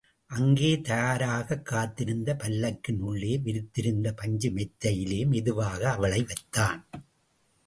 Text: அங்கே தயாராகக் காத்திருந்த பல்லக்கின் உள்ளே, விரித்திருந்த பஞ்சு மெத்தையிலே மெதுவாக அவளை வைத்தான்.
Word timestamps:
அங்கே 0.25 0.81
தயாராகக் 0.81 1.65
காத்திருந்த 1.65 2.35
பல்லக்கின் 2.39 2.99
உள்ளே, 2.99 3.41
விரித்திருந்த 3.43 4.11
பஞ்சு 4.11 4.49
மெத்தையிலே 4.49 5.27
மெதுவாக 5.27 5.91
அவளை 5.91 6.23
வைத்தான். 6.23 6.87